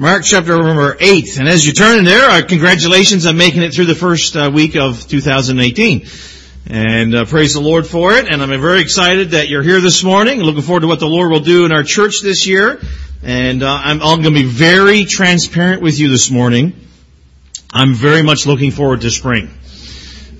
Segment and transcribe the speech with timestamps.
[0.00, 1.36] Mark chapter number 8.
[1.40, 4.50] And as you turn in there, uh, congratulations on making it through the first uh,
[4.50, 6.06] week of 2018.
[6.68, 8.26] And uh, praise the Lord for it.
[8.26, 10.40] And I'm very excited that you're here this morning.
[10.40, 12.80] Looking forward to what the Lord will do in our church this year.
[13.22, 16.72] And uh, I'm, I'm going to be very transparent with you this morning.
[17.70, 19.50] I'm very much looking forward to spring.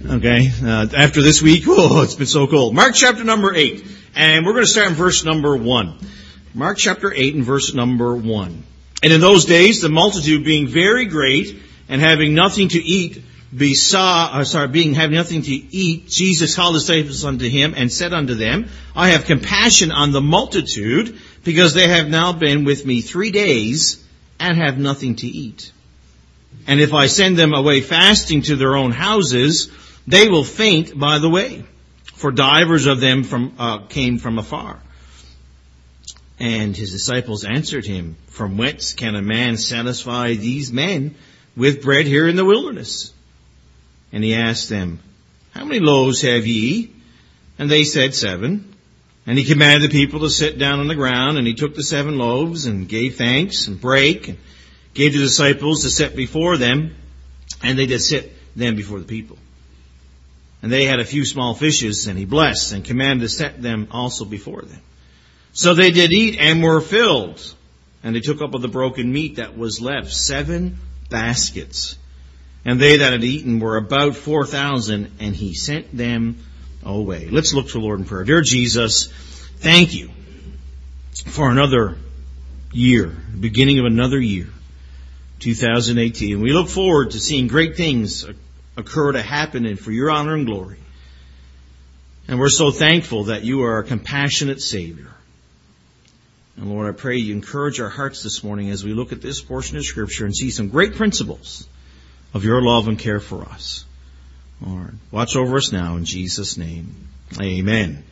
[0.08, 2.74] Okay, uh, after this week, oh, it's been so cold.
[2.74, 3.84] Mark chapter number 8.
[4.16, 5.98] And we're going to start in verse number 1.
[6.54, 8.64] Mark chapter 8 and verse number 1.
[9.02, 13.22] And in those days, the multitude being very great and having nothing to eat,
[13.56, 17.90] besought, uh, sorry, being having nothing to eat, Jesus called his disciples unto him and
[17.90, 22.84] said unto them, I have compassion on the multitude because they have now been with
[22.84, 24.04] me three days
[24.38, 25.72] and have nothing to eat.
[26.66, 29.70] And if I send them away fasting to their own houses,
[30.06, 31.64] they will faint by the way,
[32.14, 34.80] for divers of them from, uh, came from afar.
[36.40, 41.14] And his disciples answered him, From whence can a man satisfy these men
[41.54, 43.12] with bread here in the wilderness?
[44.10, 45.00] And he asked them,
[45.50, 46.92] How many loaves have ye?
[47.58, 48.74] And they said, Seven.
[49.26, 51.82] And he commanded the people to sit down on the ground, and he took the
[51.82, 54.38] seven loaves, and gave thanks, and brake, and
[54.94, 56.96] gave the disciples to set before them,
[57.62, 59.36] and they did sit them before the people.
[60.62, 63.88] And they had a few small fishes, and he blessed, and commanded to set them
[63.90, 64.80] also before them.
[65.52, 67.54] So they did eat and were filled.
[68.02, 70.78] And they took up of the broken meat that was left seven
[71.10, 71.98] baskets.
[72.64, 76.44] And they that had eaten were about four thousand, and he sent them
[76.84, 77.28] away.
[77.30, 78.24] Let's look to the Lord in prayer.
[78.24, 79.06] Dear Jesus,
[79.58, 80.10] thank you
[81.26, 81.96] for another
[82.72, 84.48] year, beginning of another year,
[85.40, 86.40] 2018.
[86.40, 88.26] We look forward to seeing great things
[88.76, 90.78] occur to happen and for your honor and glory.
[92.28, 95.10] And we're so thankful that you are a compassionate Savior.
[96.60, 99.40] And Lord, I pray you encourage our hearts this morning as we look at this
[99.40, 101.66] portion of Scripture and see some great principles
[102.34, 103.86] of your love and care for us.
[104.60, 107.08] Lord, watch over us now in Jesus' name.
[107.40, 108.04] Amen.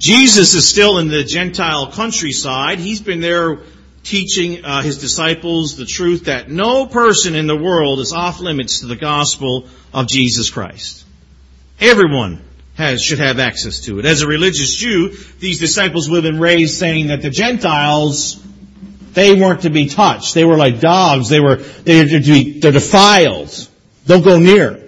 [0.00, 2.80] Jesus is still in the Gentile countryside.
[2.80, 3.60] He's been there
[4.02, 8.80] teaching uh, his disciples the truth that no person in the world is off limits
[8.80, 11.04] to the gospel of Jesus Christ.
[11.78, 12.42] Everyone
[12.74, 14.04] has, should have access to it.
[14.04, 18.42] As a religious Jew, these disciples would have been raised saying that the Gentiles,
[19.12, 20.34] they weren't to be touched.
[20.34, 21.28] They were like dogs.
[21.28, 23.68] They were, they're, be, they're defiled.
[24.06, 24.82] Don't go near.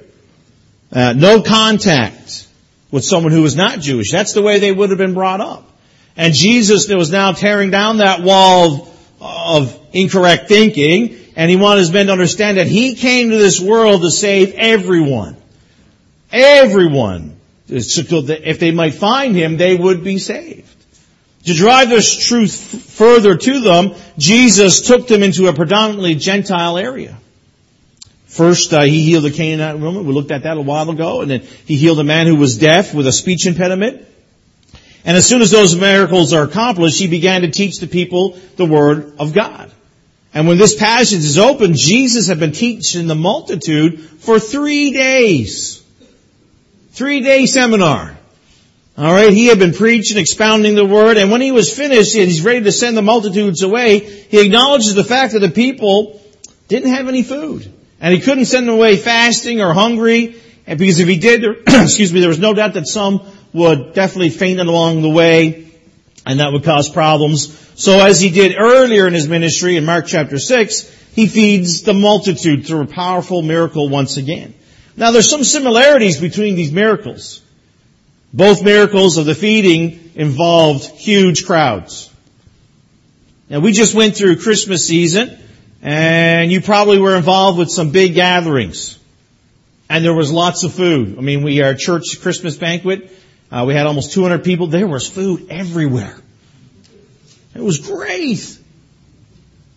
[0.93, 2.49] Uh, no contact
[2.91, 4.11] with someone who was not Jewish.
[4.11, 5.71] That's the way they would have been brought up.
[6.17, 8.89] And Jesus was now tearing down that wall
[9.21, 13.37] of, of incorrect thinking, and he wanted his men to understand that he came to
[13.37, 15.37] this world to save everyone.
[16.33, 17.36] Everyone
[17.69, 20.73] so that if they might find him, they would be saved.
[21.45, 27.17] To drive this truth further to them, Jesus took them into a predominantly Gentile area.
[28.27, 30.07] First, uh, he healed a Canaanite woman.
[30.07, 31.23] We looked at that a while ago.
[31.23, 34.05] And then he healed a man who was deaf with a speech impediment.
[35.05, 38.67] And as soon as those miracles are accomplished, he began to teach the people the
[38.67, 39.71] Word of God.
[40.35, 45.83] And when this passage is open, Jesus had been teaching the multitude for three days.
[46.97, 48.17] Three day seminar.
[48.99, 52.43] Alright, he had been preaching, expounding the word, and when he was finished and he's
[52.43, 56.23] ready to send the multitudes away, he acknowledges the fact that the people
[56.69, 57.71] didn't have any food.
[58.01, 62.15] And he couldn't send them away fasting or hungry, and because if he did, excuse
[62.15, 63.21] me, there was no doubt that some
[63.53, 65.71] would definitely faint along the way,
[66.25, 67.55] and that would cause problems.
[67.79, 71.93] So as he did earlier in his ministry in Mark chapter 6, he feeds the
[71.93, 74.55] multitude through a powerful miracle once again.
[74.97, 77.43] Now there's some similarities between these miracles.
[78.33, 82.11] Both miracles of the feeding involved huge crowds.
[83.51, 85.39] Now we just went through Christmas season
[85.83, 88.99] and you probably were involved with some big gatherings.
[89.89, 91.17] And there was lots of food.
[91.17, 93.13] I mean, we, our church Christmas banquet,
[93.53, 94.67] uh, we had almost 200 people.
[94.67, 96.17] There was food everywhere.
[97.55, 98.59] It was great.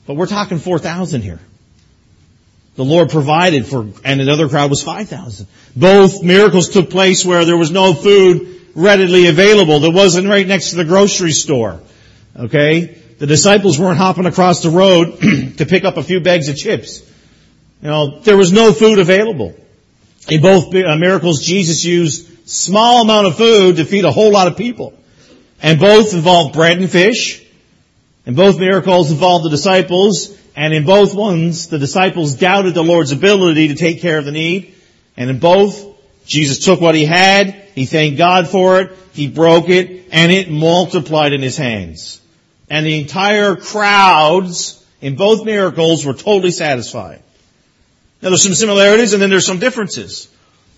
[0.08, 1.40] But we're talking 4,000 here
[2.80, 5.48] the Lord provided for, and another crowd was 5,000.
[5.76, 9.82] Both miracles took place where there was no food readily available.
[9.82, 11.82] There wasn't right next to the grocery store.
[12.38, 12.98] Okay?
[13.18, 15.20] The disciples weren't hopping across the road
[15.58, 17.02] to pick up a few bags of chips.
[17.82, 19.56] You know, there was no food available.
[20.30, 24.48] In both uh, miracles, Jesus used small amount of food to feed a whole lot
[24.48, 24.94] of people.
[25.62, 27.46] And both involved bread and fish.
[28.26, 33.14] And both miracles involved the disciples and in both ones, the disciples doubted the Lord's
[33.14, 34.76] ability to take care of the need.
[35.16, 35.86] And in both,
[36.26, 40.52] Jesus took what he had, he thanked God for it, he broke it, and it
[40.52, 42.20] multiplied in his hands.
[42.70, 47.22] And the entire crowds in both miracles were totally satisfied.
[48.22, 50.28] Now there's some similarities and then there's some differences.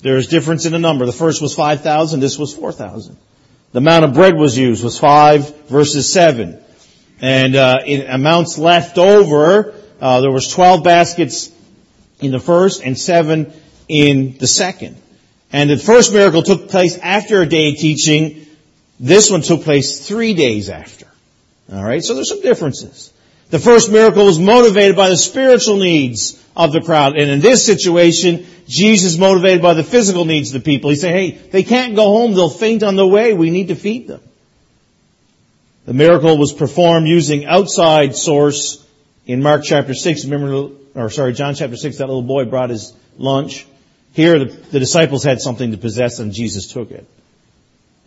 [0.01, 1.07] There's difference in the number.
[1.07, 3.17] The first was 5,000, this was 4,000.
[3.71, 6.61] The amount of bread was used was 5 versus 7.
[7.21, 11.51] And uh, in amounts left over, uh, there was 12 baskets
[12.19, 13.53] in the first and 7
[13.87, 14.97] in the second.
[15.53, 18.47] And the first miracle took place after a day of teaching.
[18.99, 21.07] This one took place three days after.
[21.71, 23.13] Alright, so there's some differences.
[23.49, 27.17] The first miracle was motivated by the spiritual needs of the crowd.
[27.17, 30.89] And in this situation, Jesus motivated by the physical needs of the people.
[30.89, 32.33] He said, hey, they can't go home.
[32.33, 33.33] They'll faint on the way.
[33.33, 34.21] We need to feed them.
[35.85, 38.85] The miracle was performed using outside source
[39.25, 40.25] in Mark chapter 6.
[40.25, 43.65] Remember, or sorry, John chapter 6, that little boy brought his lunch.
[44.13, 47.07] Here, the, the disciples had something to possess and Jesus took it.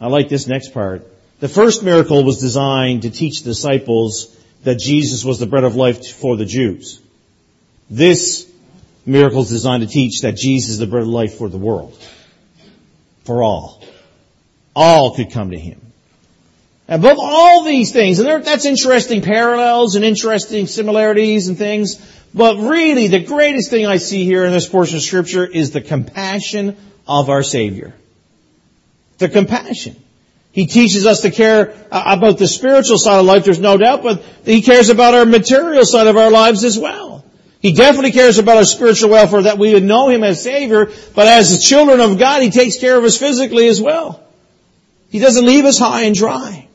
[0.01, 1.07] I like this next part.
[1.41, 5.77] The first miracle was designed to teach the disciples that Jesus was the bread of
[5.77, 7.01] life for the Jews.
[7.91, 8.51] This
[9.05, 11.99] miracle is designed to teach that Jesus is the bread of life for the world.
[13.25, 13.83] For all.
[14.77, 15.84] All could come to Him.
[16.87, 21.97] Above all these things, and that's interesting parallels and interesting similarities and things,
[22.35, 25.81] but really the greatest thing I see here in this portion of scripture is the
[25.81, 26.77] compassion
[27.07, 27.95] of our Savior.
[29.19, 29.97] The compassion.
[30.53, 34.03] He teaches us to care uh, about the spiritual side of life, there's no doubt,
[34.03, 37.25] but He cares about our material side of our lives as well.
[37.61, 41.27] He definitely cares about our spiritual welfare that we would know Him as Savior, but
[41.27, 44.23] as the children of God, He takes care of us physically as well.
[45.09, 46.69] He doesn't leave us high and dry.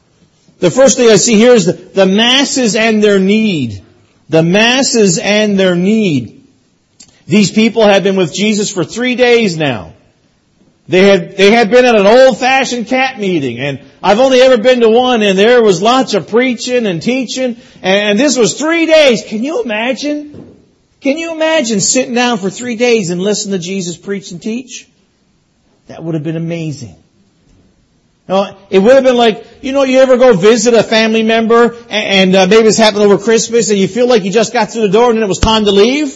[0.59, 3.83] The first thing I see here is the, the masses and their need.
[4.27, 6.47] The masses and their need.
[7.25, 9.93] These people have been with Jesus for three days now.
[10.87, 14.79] They had, they had been at an old-fashioned camp meeting, and I've only ever been
[14.79, 19.23] to one, and there was lots of preaching and teaching, and this was three days.
[19.23, 20.57] Can you imagine?
[20.99, 24.89] Can you imagine sitting down for three days and listening to Jesus preach and teach?
[25.87, 26.95] That would have been amazing.
[28.29, 31.75] No, it would have been like, you know, you ever go visit a family member
[31.89, 34.83] and, uh, maybe it's happened over Christmas and you feel like you just got through
[34.83, 36.15] the door and then it was time to leave?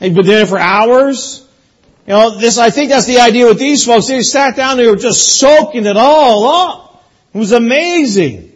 [0.00, 1.46] And you've been there for hours?
[2.06, 4.06] You know, this, I think that's the idea with these folks.
[4.06, 7.04] They sat down, they were just soaking it all up.
[7.34, 8.50] It was amazing.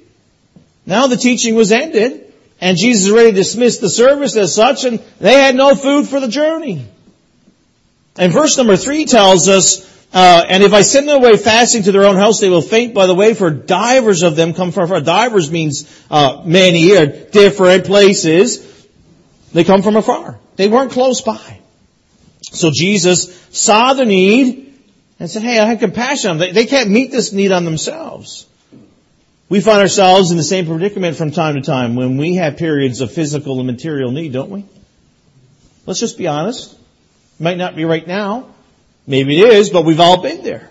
[0.87, 2.33] Now the teaching was ended,
[2.63, 6.29] and Jesus already dismissed the service as such, and they had no food for the
[6.29, 6.87] journey.
[8.17, 11.93] And verse number three tells us, uh, and if I send them away fasting to
[11.93, 14.89] their own house, they will faint by the way, for divers of them come from
[14.89, 15.01] far.
[15.01, 18.87] Divers means uh, many or different places.
[19.53, 20.39] They come from afar.
[20.55, 21.61] They weren't close by.
[22.43, 24.73] So Jesus saw the need
[25.19, 26.55] and said, hey, I have compassion on them.
[26.55, 28.47] They, they can't meet this need on themselves.
[29.49, 33.01] We find ourselves in the same predicament from time to time when we have periods
[33.01, 34.65] of physical and material need, don't we?
[35.87, 36.79] Let's just be honest.
[37.41, 38.54] Might not be right now.
[39.07, 40.71] Maybe it is, but we've all been there.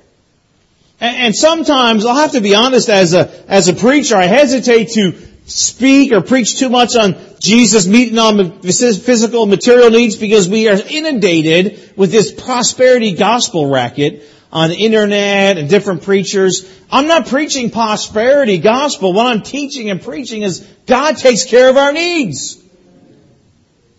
[1.00, 4.90] And, and sometimes I'll have to be honest as a, as a preacher, I hesitate
[4.92, 5.14] to
[5.46, 10.80] speak or preach too much on Jesus meeting on physical material needs because we are
[10.90, 16.70] inundated with this prosperity gospel racket on the internet and different preachers.
[16.92, 19.12] I'm not preaching prosperity gospel.
[19.12, 22.62] What I'm teaching and preaching is God takes care of our needs.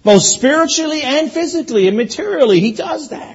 [0.05, 2.61] Both spiritually and physically and materially.
[2.61, 3.34] He does that.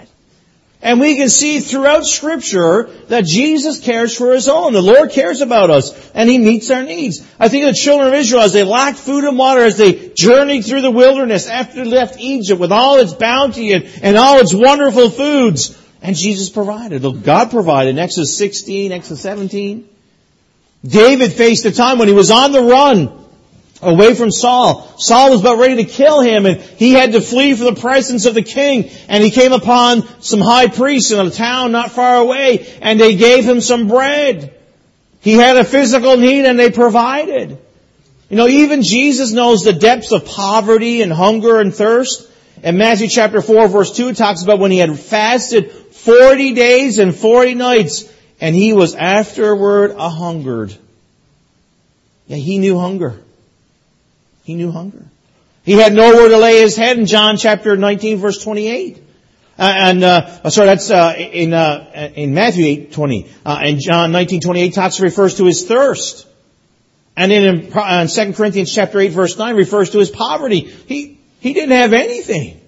[0.81, 4.71] And we can see throughout scripture that Jesus cares for his own.
[4.71, 7.19] The Lord cares about us and he meets our needs.
[7.37, 10.09] I think of the children of Israel as they lacked food and water as they
[10.09, 14.39] journeyed through the wilderness after they left Egypt with all its bounty and, and all
[14.39, 15.77] its wonderful foods.
[16.01, 17.01] And Jesus provided.
[17.23, 19.89] God provided in Exodus 16, Exodus 17.
[20.85, 23.25] David faced a time when he was on the run
[23.81, 24.87] away from Saul.
[24.97, 28.25] Saul was about ready to kill him and he had to flee from the presence
[28.25, 32.17] of the king and he came upon some high priests in a town not far
[32.17, 34.53] away and they gave him some bread.
[35.21, 37.57] He had a physical need and they provided.
[38.29, 42.27] You know, even Jesus knows the depths of poverty and hunger and thirst.
[42.61, 46.97] In Matthew chapter 4 verse 2 it talks about when he had fasted 40 days
[46.99, 50.75] and 40 nights and he was afterward a hungered.
[52.27, 53.21] Yeah, he knew hunger.
[54.49, 55.05] He knew hunger.
[55.63, 58.97] He had nowhere to lay his head in John chapter 19 verse 28.
[58.97, 59.01] Uh,
[59.61, 63.29] and uh, sorry, that's uh, in uh, in Matthew eight twenty.
[63.45, 66.25] Uh, and John nineteen twenty eight talks refers to his thirst,
[67.15, 70.61] and in, in Second Corinthians chapter eight verse nine refers to his poverty.
[70.61, 72.59] He he didn't have anything,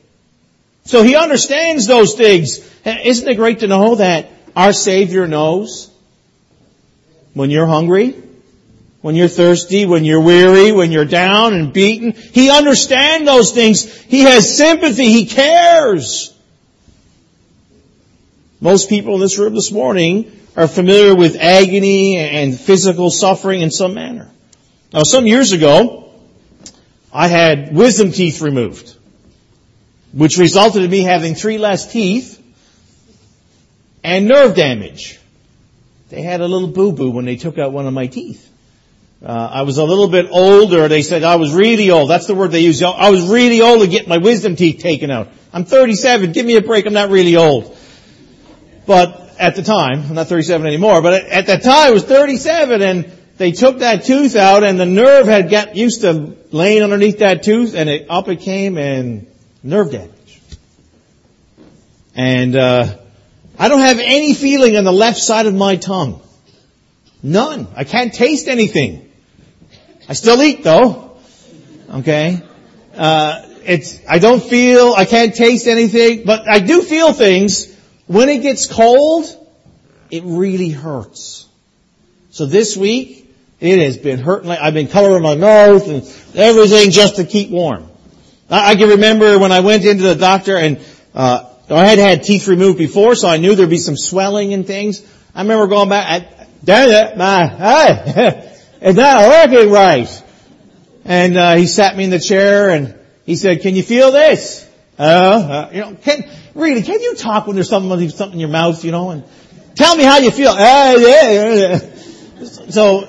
[0.84, 2.60] so he understands those things.
[2.86, 5.90] Isn't it great to know that our Savior knows
[7.34, 8.22] when you're hungry?
[9.01, 12.12] When you're thirsty, when you're weary, when you're down and beaten.
[12.12, 13.91] He understands those things.
[14.03, 15.12] He has sympathy.
[15.12, 16.34] He cares.
[18.60, 23.72] Most people in this room this morning are familiar with agony and physical suffering in
[23.72, 24.29] some manner.
[24.93, 26.13] Now, some years ago,
[27.12, 28.96] I had wisdom teeth removed,
[30.13, 32.38] which resulted in me having three less teeth
[34.03, 35.20] and nerve damage.
[36.10, 38.50] They had a little boo-boo when they took out one of my teeth.
[39.24, 40.88] Uh, I was a little bit older.
[40.88, 42.10] They said I was really old.
[42.10, 42.82] That's the word they use.
[42.82, 45.30] I was really old to get my wisdom teeth taken out.
[45.54, 46.32] I'm 37.
[46.32, 46.88] Give me a break.
[46.88, 47.78] I'm not really old.
[48.88, 52.82] But at the time, I'm not 37 anymore, but at that time I was 37
[52.82, 57.20] and they took that tooth out and the nerve had got used to laying underneath
[57.20, 59.28] that tooth and it, up it came and
[59.62, 60.42] nerve damage.
[62.16, 62.98] And, uh,
[63.60, 66.22] I don't have any feeling on the left side of my tongue.
[67.22, 67.68] None.
[67.75, 69.11] I can't taste anything.
[70.12, 71.15] I still eat though.
[71.89, 72.41] Okay.
[72.98, 77.74] Uh, it's, I don't feel, I can't taste anything, but I do feel things
[78.08, 79.24] when it gets cold,
[80.10, 81.48] it really hurts.
[82.30, 84.50] So this week, it has been hurting.
[84.50, 86.03] Like I've been coloring my mouth and
[86.36, 87.88] everything just to keep warm.
[88.50, 92.24] I, I can remember when I went into the doctor and uh, I had had
[92.24, 95.10] teeth removed before, so I knew there'd be some swelling and things.
[95.34, 96.50] I remember going back.
[96.65, 100.24] Damn it, my hey, it's not working right.
[101.06, 102.96] And uh, he sat me in the chair and
[103.26, 104.68] he said, "Can you feel this?"
[105.00, 106.24] Uh, uh you know, can
[106.54, 109.24] really, can you talk when there's something, something in your mouth, you know, and
[109.76, 110.50] tell me how you feel.
[110.50, 111.32] Uh, yeah.
[111.32, 111.80] yeah.
[112.70, 113.08] So,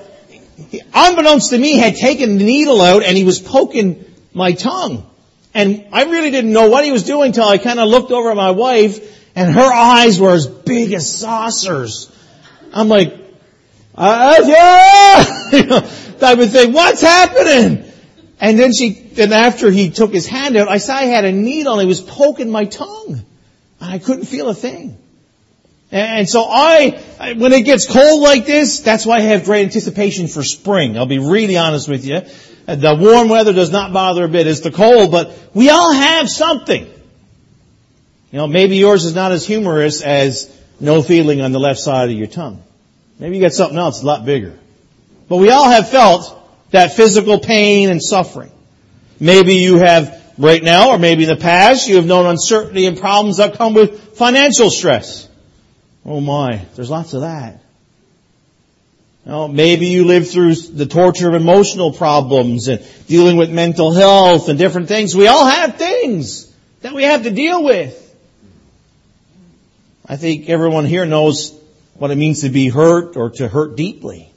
[0.95, 5.07] unbeknownst to me, had taken the needle out and he was poking my tongue.
[5.55, 8.31] And I really didn't know what he was doing until I kind of looked over
[8.31, 12.11] at my wife and her eyes were as big as saucers.
[12.73, 13.22] I'm like,
[13.95, 15.51] uh, yeah!
[15.53, 15.91] you know,
[16.23, 17.85] I would think, what's happening?
[18.41, 21.33] And then she, then after he took his hand out, I saw he had a
[21.33, 23.23] needle and he was poking my tongue.
[23.81, 24.99] And I couldn't feel a thing.
[25.93, 30.27] And so I, when it gets cold like this, that's why I have great anticipation
[30.27, 30.97] for spring.
[30.97, 32.23] I'll be really honest with you.
[32.67, 34.47] The warm weather does not bother a bit.
[34.47, 36.85] It's the cold, but we all have something.
[38.31, 42.11] You know, maybe yours is not as humorous as no feeling on the left side
[42.11, 42.63] of your tongue.
[43.19, 44.59] Maybe you got something else a lot bigger.
[45.29, 46.39] But we all have felt
[46.71, 48.53] that physical pain and suffering.
[49.21, 52.99] Maybe you have right now, or maybe in the past, you have known uncertainty and
[52.99, 55.29] problems that come with financial stress.
[56.05, 57.61] Oh my, there's lots of that.
[59.25, 64.59] Maybe you live through the torture of emotional problems and dealing with mental health and
[64.59, 65.15] different things.
[65.15, 67.99] We all have things that we have to deal with.
[70.09, 71.57] I think everyone here knows
[72.03, 74.29] what it means to be hurt or to hurt deeply.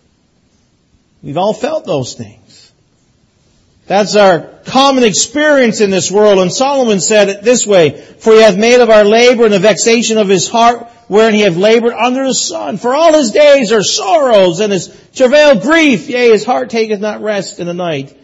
[1.24, 2.72] We've all felt those things.
[3.88, 6.38] That's our common experience in this world.
[6.38, 9.58] And Solomon said it this way, For he hath made of our labor and the
[9.58, 12.78] vexation of his heart, wherein he hath labored under the sun.
[12.78, 16.08] For all his days are sorrows, and his travail grief.
[16.08, 18.16] Yea, his heart taketh not rest in the night.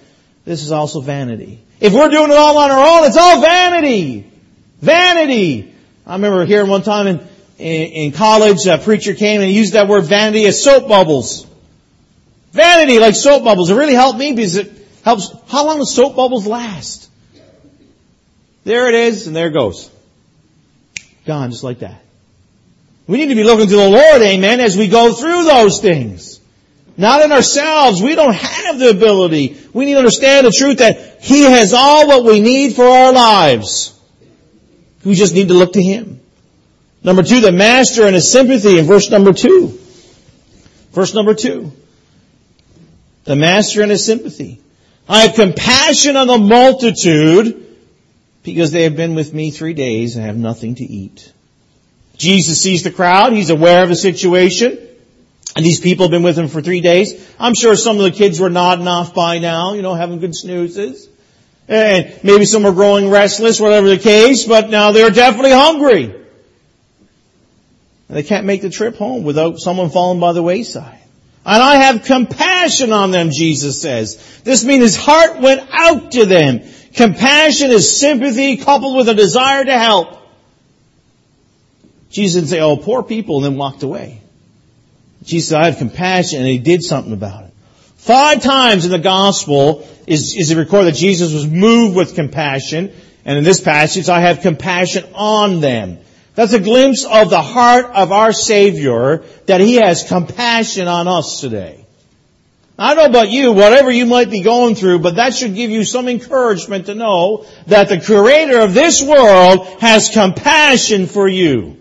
[0.45, 1.63] This is also vanity.
[1.79, 4.31] If we're doing it all on our own, it's all vanity.
[4.81, 5.73] Vanity.
[6.05, 7.27] I remember hearing one time in,
[7.61, 11.45] in, college, a preacher came and used that word vanity as soap bubbles.
[12.51, 13.69] Vanity like soap bubbles.
[13.69, 14.71] It really helped me because it
[15.03, 15.33] helps.
[15.47, 17.09] How long do soap bubbles last?
[18.63, 19.89] There it is, and there it goes.
[21.25, 22.01] Gone just like that.
[23.07, 26.39] We need to be looking to the Lord, amen, as we go through those things.
[26.97, 28.01] Not in ourselves.
[28.01, 29.57] We don't have the ability.
[29.73, 33.11] We need to understand the truth that He has all what we need for our
[33.11, 33.97] lives.
[35.03, 36.20] We just need to look to Him.
[37.03, 39.79] Number two, the Master and His sympathy in verse number two.
[40.91, 41.71] Verse number two.
[43.23, 44.61] The Master and His sympathy.
[45.09, 47.67] I have compassion on the multitude
[48.43, 51.31] because they have been with me three days and have nothing to eat.
[52.17, 53.33] Jesus sees the crowd.
[53.33, 54.77] He's aware of the situation.
[55.55, 57.13] And these people have been with him for three days.
[57.39, 60.35] I'm sure some of the kids were nodding off by now, you know, having good
[60.35, 61.09] snoozes.
[61.67, 66.20] And maybe some were growing restless, whatever the case, but now they're definitely hungry.
[68.11, 70.99] And they can't make the trip home without someone falling by the wayside.
[71.45, 74.41] And I have compassion on them, Jesus says.
[74.43, 76.59] This means his heart went out to them.
[76.93, 80.17] Compassion is sympathy coupled with a desire to help.
[82.09, 84.19] Jesus didn't say, oh, poor people, and then walked away.
[85.23, 87.53] Jesus said, I have compassion, and he did something about it.
[87.95, 92.91] Five times in the gospel is, is it recorded that Jesus was moved with compassion,
[93.23, 95.99] and in this passage, I have compassion on them.
[96.35, 101.41] That's a glimpse of the heart of our Savior, that He has compassion on us
[101.41, 101.85] today.
[102.79, 105.69] I don't know about you, whatever you might be going through, but that should give
[105.69, 111.77] you some encouragement to know that the creator of this world has compassion for you.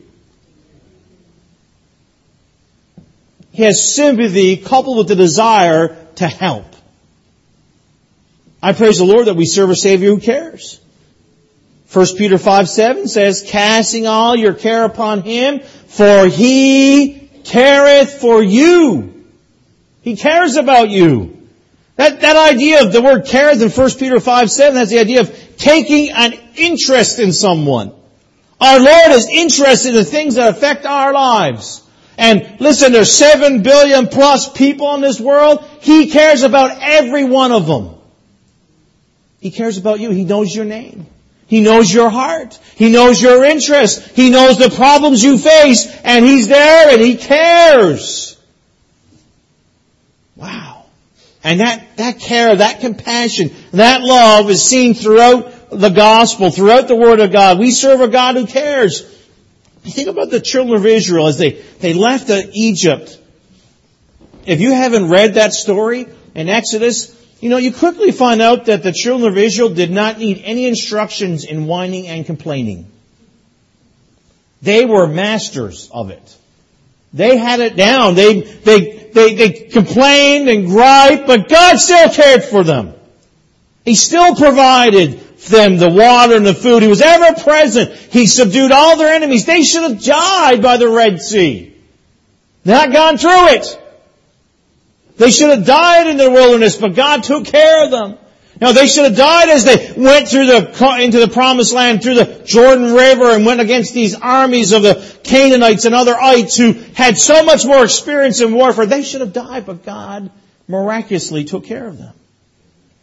[3.53, 6.67] He has sympathy coupled with the desire to help.
[8.63, 10.81] I praise the Lord that we serve a Savior who cares.
[11.93, 18.43] 1 Peter 5, 7 says, casting all your care upon Him, for He careth for
[18.43, 19.25] you.
[20.03, 21.49] He cares about you.
[21.97, 25.21] That, that idea of the word careth in 1 Peter 5, 7, that's the idea
[25.21, 27.93] of taking an interest in someone.
[28.61, 31.83] Our Lord is interested in the things that affect our lives.
[32.17, 35.65] And listen, there's seven billion plus people in this world.
[35.81, 37.97] He cares about every one of them.
[39.41, 40.11] He cares about you.
[40.11, 41.07] He knows your name.
[41.51, 42.61] He knows your heart.
[42.77, 44.07] He knows your interests.
[44.15, 48.39] He knows the problems you face and He's there and He cares.
[50.37, 50.85] Wow.
[51.43, 56.95] And that, that care, that compassion, that love is seen throughout the gospel, throughout the
[56.95, 57.59] Word of God.
[57.59, 59.03] We serve a God who cares.
[59.83, 63.19] Think about the children of Israel as they, they left uh, Egypt.
[64.47, 68.83] If you haven't read that story in Exodus, you know, you quickly find out that
[68.83, 72.91] the children of Israel did not need any instructions in whining and complaining.
[74.63, 76.37] They were masters of it.
[77.15, 78.15] They had it down.
[78.15, 82.93] They, they, they, they complained and griped, but God still cared for them.
[83.85, 85.19] He still provided
[85.49, 86.83] them the water and the food.
[86.83, 87.93] He was ever present.
[87.95, 89.47] He subdued all their enemies.
[89.47, 91.75] They should have died by the Red Sea.
[92.65, 93.80] Not gone through it.
[95.21, 98.17] They should have died in the wilderness, but God took care of them.
[98.59, 102.15] Now they should have died as they went through the, into the promised land, through
[102.15, 106.73] the Jordan River and went against these armies of the Canaanites and other ites who
[106.95, 108.87] had so much more experience in warfare.
[108.87, 110.31] They should have died, but God
[110.67, 112.15] miraculously took care of them.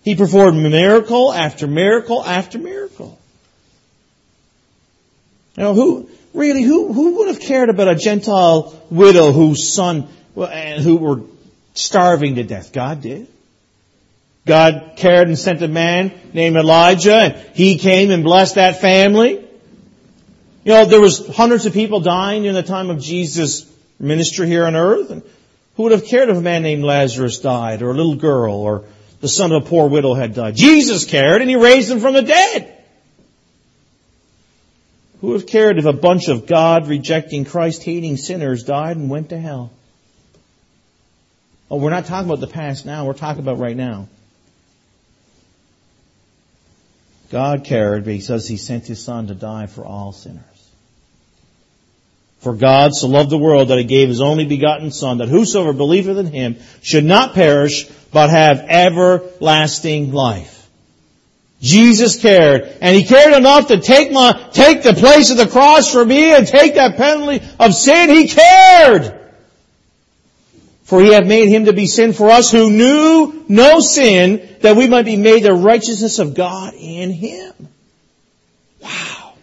[0.04, 3.22] He performed miracle after miracle after miracle.
[5.56, 10.80] Now who, really, who, who would have cared about a Gentile widow whose son, and
[10.80, 11.22] eh, who were
[11.78, 12.74] starving to death?
[12.74, 13.28] God did.
[14.46, 19.46] God cared and sent a man named Elijah and he came and blessed that family.
[20.64, 24.66] You know, there was hundreds of people dying in the time of Jesus' ministry here
[24.66, 25.12] on earth.
[25.12, 25.24] And
[25.76, 28.86] who would have cared if a man named Lazarus died or a little girl or
[29.22, 30.56] the son of a poor widow had died.
[30.56, 32.74] Jesus cared and he raised them from the dead.
[35.22, 39.10] Who would have cared if a bunch of God rejecting Christ hating sinners died and
[39.10, 39.72] went to hell?
[41.70, 44.08] Oh, we're not talking about the past now, we're talking about right now.
[47.30, 50.44] God cared because he sent his son to die for all sinners.
[52.40, 55.74] For God so loved the world that he gave his only begotten son that whosoever
[55.74, 60.58] believeth in him should not perish but have everlasting life.
[61.62, 65.92] Jesus cared, and He cared enough to take my, take the place of the cross
[65.92, 68.10] for me and take that penalty of sin.
[68.10, 69.17] He cared!
[70.88, 74.78] For He hath made Him to be sin for us who knew no sin, that
[74.78, 77.54] we might be made the righteousness of God in Him.
[78.80, 79.34] Wow.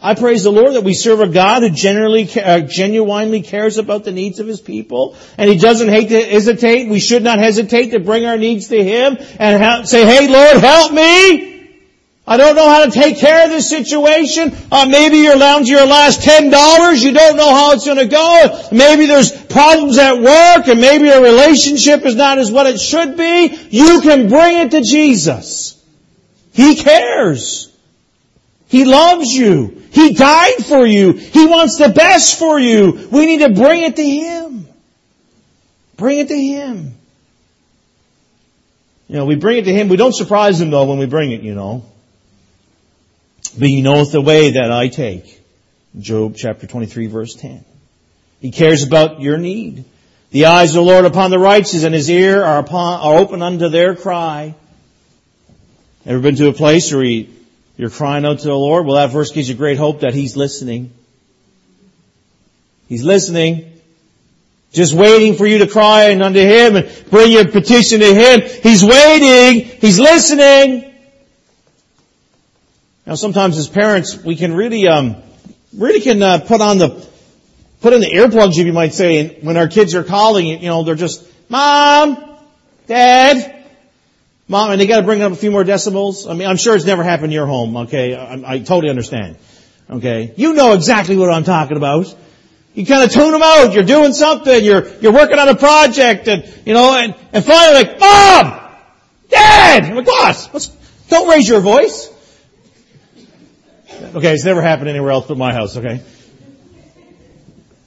[0.00, 4.04] I praise the Lord that we serve a God who generally, uh, genuinely cares about
[4.04, 6.88] the needs of His people, and He doesn't hate to hesitate.
[6.88, 10.92] We should not hesitate to bring our needs to Him and say, "Hey, Lord, help
[10.94, 11.55] me."
[12.28, 14.52] I don't know how to take care of this situation.
[14.72, 17.02] Uh, maybe you're down to your last ten dollars.
[17.02, 18.68] You don't know how it's going to go.
[18.72, 23.16] Maybe there's problems at work, and maybe your relationship is not as what it should
[23.16, 23.56] be.
[23.70, 25.80] You can bring it to Jesus.
[26.52, 27.72] He cares.
[28.66, 29.82] He loves you.
[29.92, 31.12] He died for you.
[31.12, 33.08] He wants the best for you.
[33.12, 34.66] We need to bring it to Him.
[35.96, 36.94] Bring it to Him.
[39.06, 39.88] You know, we bring it to Him.
[39.88, 41.84] We don't surprise Him though when we bring it, you know.
[43.56, 45.42] He knoweth the way that I take.
[45.98, 47.64] Job chapter 23 verse 10.
[48.40, 49.84] He cares about your need.
[50.30, 53.42] The eyes of the Lord upon the righteous and His ear are upon, are open
[53.42, 54.54] unto their cry.
[56.04, 57.30] Ever been to a place where He
[57.76, 58.86] you're crying out to the Lord.
[58.86, 60.92] Well, that verse gives you great hope that He's listening.
[62.88, 63.72] He's listening.
[64.72, 68.40] Just waiting for you to cry unto Him and bring your petition to Him.
[68.62, 69.66] He's waiting.
[69.80, 70.95] He's listening.
[73.06, 75.16] Now sometimes as parents, we can really, um,
[75.72, 77.06] really can uh, put on the,
[77.80, 80.68] put in the earplugs, if you might say, and when our kids are calling, you
[80.68, 82.36] know, they're just, Mom,
[82.88, 83.64] Dad,
[84.48, 86.28] Mom, and they got to bring up a few more decibels.
[86.28, 87.76] I mean, I'm sure it's never happened in your home.
[87.76, 89.36] Okay, I, I totally understand.
[89.88, 92.12] Okay, you know exactly what I'm talking about.
[92.74, 93.72] You kind of tune them out.
[93.72, 94.64] You're doing something.
[94.64, 98.60] You're, you're working on a project and, you know, and, and finally like, Mom!
[99.30, 99.84] Dad!
[99.84, 100.06] I'm like?
[100.52, 100.66] What's,
[101.08, 102.12] don't raise your voice.
[104.00, 106.02] Okay, it's never happened anywhere else but my house, okay?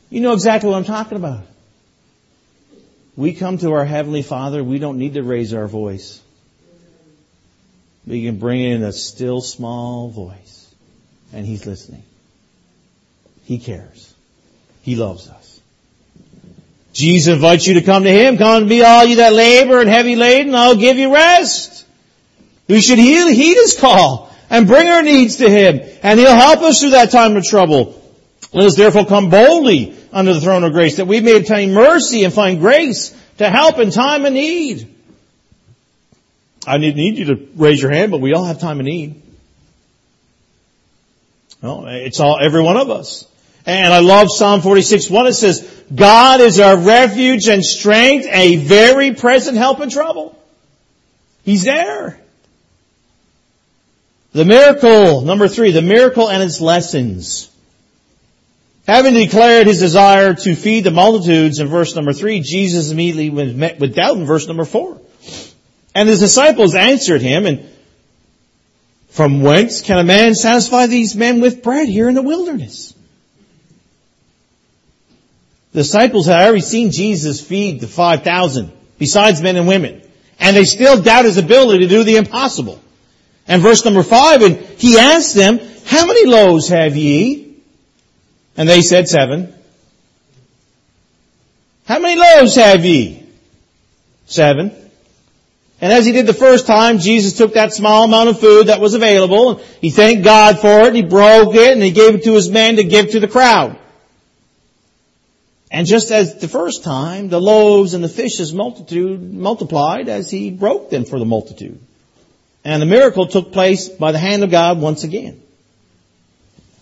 [0.10, 1.44] You know exactly what I'm talking about.
[3.16, 6.22] We come to our Heavenly Father, we don't need to raise our voice.
[8.08, 10.74] We can bring in a still small voice,
[11.32, 12.04] and He's listening.
[13.44, 14.14] He cares.
[14.82, 15.60] He loves us.
[16.94, 18.38] Jesus invites you to come to Him.
[18.38, 21.86] Come and be all you that labor and heavy laden, I'll give you rest.
[22.68, 26.80] We should heed His call and bring our needs to Him, and He'll help us
[26.80, 27.96] through that time of trouble.
[28.54, 32.24] Let us therefore come boldly under the throne of grace, that we may obtain mercy
[32.24, 34.96] and find grace to help in time of need.
[36.66, 39.22] I need, need you to raise your hand, but we all have time of need.
[41.62, 43.26] Well, it's all, every one of us.
[43.66, 45.28] And I love Psalm 46, 1.
[45.28, 50.38] It says, God is our refuge and strength, a very present help in trouble.
[51.44, 52.20] He's there.
[54.32, 57.50] The miracle, number three, the miracle and its lessons.
[58.88, 63.54] Having declared his desire to feed the multitudes in verse number three, Jesus immediately was
[63.54, 65.00] met with doubt in verse number four.
[65.96, 67.70] And his disciples answered him, and
[69.10, 72.94] from whence can a man satisfy these men with bread here in the wilderness?
[75.72, 80.02] The disciples had already seen Jesus feed the 5,000, besides men and women.
[80.40, 82.80] And they still doubt his ability to do the impossible.
[83.50, 87.58] And verse number five, and he asked them, how many loaves have ye?
[88.56, 89.52] And they said seven.
[91.86, 93.26] How many loaves have ye?
[94.28, 94.72] Seven.
[95.82, 98.82] And as he did the first time, Jesus took that small amount of food that
[98.82, 102.16] was available, and he thanked God for it, and he broke it, and he gave
[102.16, 103.80] it to his men to give to the crowd.
[105.72, 110.52] And just as the first time, the loaves and the fishes multitude multiplied as he
[110.52, 111.80] broke them for the multitude.
[112.64, 115.42] And the miracle took place by the hand of God once again.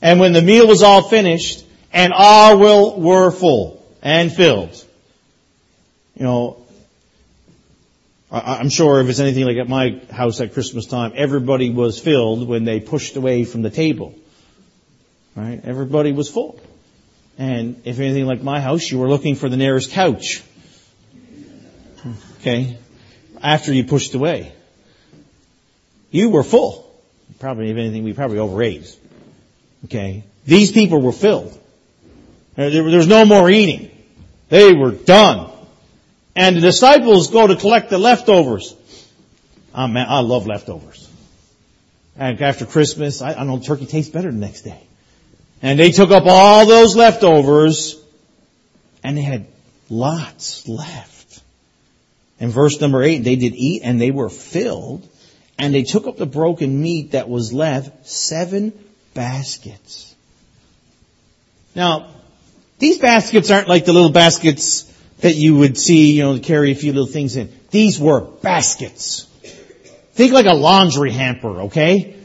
[0.01, 4.83] And when the meal was all finished, and all will, were full and filled.
[6.15, 6.57] You know,
[8.31, 12.47] I'm sure if it's anything like at my house at Christmas time, everybody was filled
[12.47, 14.13] when they pushed away from the table.
[15.35, 15.61] Right?
[15.63, 16.59] Everybody was full.
[17.37, 20.43] And if anything like my house, you were looking for the nearest couch.
[22.39, 22.77] Okay?
[23.41, 24.51] After you pushed away.
[26.11, 26.83] You were full.
[27.39, 28.97] Probably, if anything, we probably overate.
[29.85, 30.23] Okay?
[30.45, 31.57] These people were filled.
[32.55, 33.91] There was no more eating.
[34.49, 35.51] They were done.
[36.35, 38.75] And the disciples go to collect the leftovers.
[39.75, 41.07] Oh man, I love leftovers.
[42.17, 44.81] And after Christmas, I, I know turkey tastes better the next day.
[45.61, 47.99] And they took up all those leftovers
[49.03, 49.45] and they had
[49.89, 51.41] lots left.
[52.39, 55.07] In verse number eight, they did eat and they were filled
[55.57, 58.73] and they took up the broken meat that was left, seven
[59.13, 60.15] baskets.
[61.75, 62.09] Now,
[62.79, 64.83] these baskets aren't like the little baskets
[65.19, 67.51] that you would see, you know, carry a few little things in.
[67.71, 69.23] These were baskets.
[70.13, 72.15] Think like a laundry hamper, okay?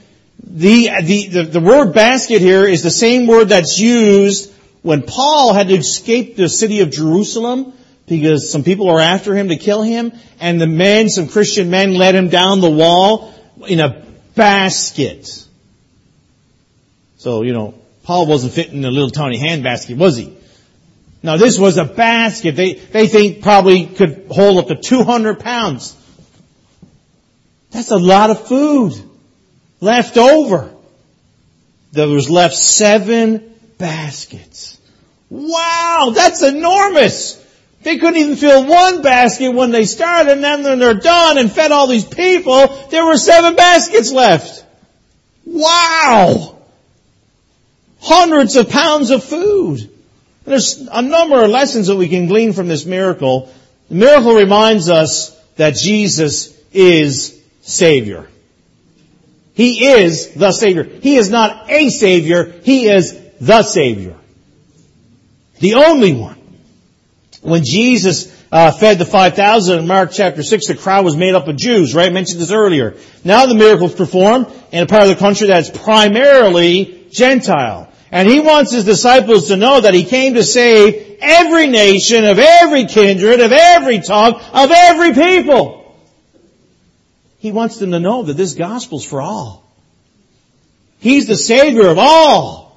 [0.43, 5.55] The, the, the, the word basket here is the same word that's used when Paul
[5.55, 7.73] had to escape the city of Jerusalem
[8.07, 11.95] because some people were after him to kill him and the men, some Christian men
[11.95, 13.35] led him down the wall
[13.69, 15.47] in a basket.
[17.19, 20.37] So, you know, Paul wasn't fitting in a little tiny handbasket, was he?
[21.23, 22.57] Now this was a basket.
[22.57, 25.97] They, they think probably could hold up to 200 pounds.
[27.71, 28.95] That's a lot of food
[29.81, 30.75] left over.
[31.93, 34.79] There was left seven baskets.
[35.31, 37.32] Wow, that's enormous.
[37.83, 41.51] They couldn't even fill one basket when they started and then when they're done and
[41.51, 44.65] fed all these people, there were seven baskets left.
[45.45, 46.59] Wow!
[48.01, 49.91] Hundreds of pounds of food.
[50.45, 53.53] There's a number of lessons that we can glean from this miracle.
[53.89, 58.29] The miracle reminds us that Jesus is Savior.
[59.55, 60.85] He is the Savior.
[60.85, 62.55] He is not a Savior.
[62.63, 64.17] He is the Savior.
[65.61, 66.42] The only one.
[67.43, 71.49] When Jesus uh, fed the 5,000 in Mark chapter 6, the crowd was made up
[71.49, 72.09] of Jews, right?
[72.09, 72.95] I mentioned this earlier.
[73.25, 77.93] Now the miracle is performed in a part of the country that's primarily Gentile.
[78.13, 82.39] And he wants his disciples to know that he came to save every nation, of
[82.39, 85.97] every kindred, of every tongue, of every people.
[87.39, 89.67] He wants them to know that this gospel's for all.
[91.01, 92.72] He's the Savior of all.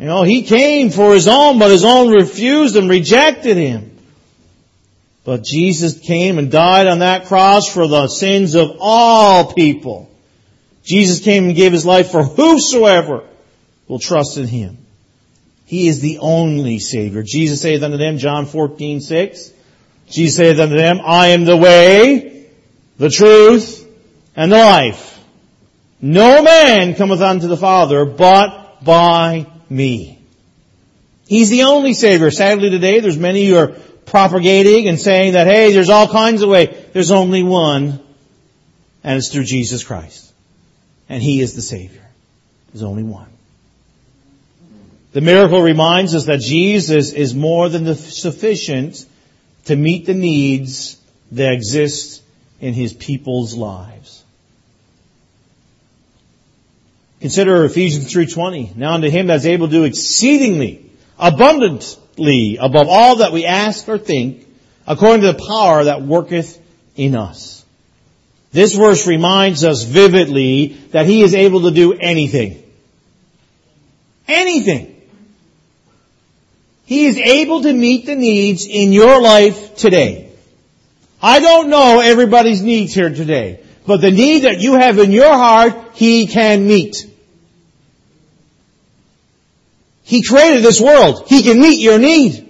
[0.00, 3.98] You know, he came for his own, but his own refused and rejected him.
[5.24, 10.10] But Jesus came and died on that cross for the sins of all people.
[10.82, 13.24] Jesus came and gave his life for whosoever
[13.88, 14.78] will trust in him.
[15.66, 17.22] He is the only Savior.
[17.22, 19.52] Jesus saith unto them, John 14, 6,
[20.08, 22.46] Jesus saith unto them, I am the way,
[22.96, 23.86] the truth,
[24.34, 25.22] and the life.
[26.00, 30.18] No man cometh unto the Father but by me.
[31.26, 32.30] He's the only Savior.
[32.30, 33.68] Sadly today, there's many who are
[34.04, 36.74] propagating and saying that, hey, there's all kinds of ways.
[36.92, 38.00] There's only one,
[39.04, 40.32] and it's through Jesus Christ.
[41.08, 42.04] And He is the Savior.
[42.72, 43.28] There's only one.
[45.12, 49.04] The miracle reminds us that Jesus is more than sufficient
[49.66, 51.00] to meet the needs
[51.32, 52.22] that exist
[52.60, 54.19] in His people's lives.
[57.20, 58.76] Consider Ephesians 3.20.
[58.76, 63.98] Now unto Him that's able to do exceedingly, abundantly, above all that we ask or
[63.98, 64.46] think,
[64.86, 66.58] according to the power that worketh
[66.96, 67.64] in us.
[68.52, 72.62] This verse reminds us vividly that He is able to do anything.
[74.26, 74.96] Anything.
[76.86, 80.32] He is able to meet the needs in your life today.
[81.22, 85.32] I don't know everybody's needs here today, but the need that you have in your
[85.32, 87.09] heart, He can meet.
[90.10, 91.28] He created this world.
[91.28, 92.44] He can meet your need.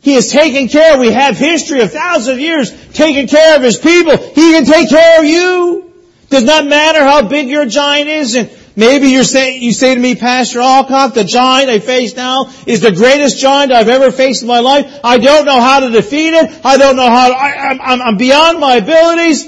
[0.00, 0.98] He has taken care.
[0.98, 4.16] We have history of thousands of years taking care of His people.
[4.16, 5.92] He can take care of you.
[6.30, 10.00] Does not matter how big your giant is and Maybe you say, you say to
[10.00, 14.42] me, Pastor Alcott, the giant I face now is the greatest giant I've ever faced
[14.42, 15.00] in my life.
[15.02, 16.64] I don't know how to defeat it.
[16.64, 19.46] I don't know how, to, I, I'm, I'm beyond my abilities.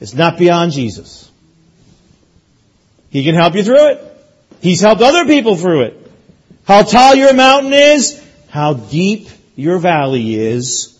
[0.00, 1.30] It's not beyond Jesus.
[3.10, 4.07] He can help you through it.
[4.60, 6.10] He's helped other people through it.
[6.66, 10.98] How tall your mountain is, how deep your valley is,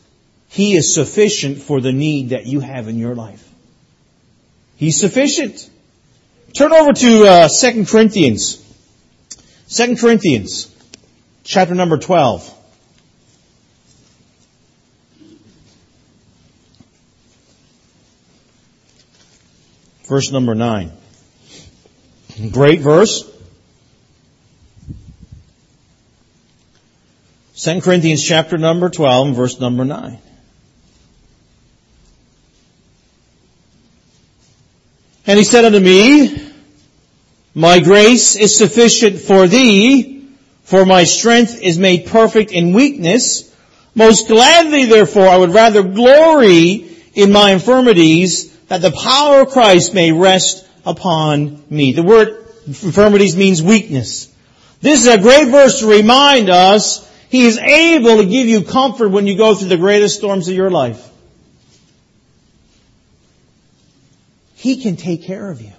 [0.49, 3.47] He is sufficient for the need that you have in your life.
[4.77, 5.69] He's sufficient.
[6.55, 8.65] Turn over to uh, 2 Corinthians.
[9.71, 10.75] 2 Corinthians,
[11.45, 12.55] chapter number 12.
[20.05, 20.91] Verse number 9.
[22.51, 23.38] Great verse.
[27.59, 30.19] 2 Corinthians chapter number 12 verse number 9.
[35.27, 36.41] And he said unto me,
[37.55, 40.29] My grace is sufficient for thee,
[40.63, 43.53] for my strength is made perfect in weakness.
[43.93, 49.95] Most gladly, therefore, I would rather glory in my infirmities, that the power of Christ
[49.95, 51.91] may rest upon me.
[51.93, 54.33] The word infirmities means weakness.
[54.81, 59.09] This is a great verse to remind us He is able to give you comfort
[59.11, 61.07] when you go through the greatest storms of your life.
[64.55, 65.73] He can take care of you.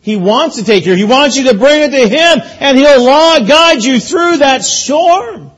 [0.00, 0.96] He wants to take care.
[0.96, 4.64] He wants you to bring it to Him and He'll law guide you through that
[4.64, 5.50] storm.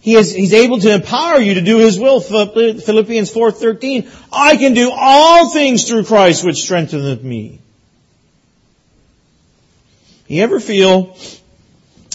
[0.00, 2.20] He is, He's able to empower you to do His will.
[2.20, 4.10] Philippians 4.13.
[4.32, 7.60] I can do all things through Christ which strengtheneth me.
[10.26, 11.16] You ever feel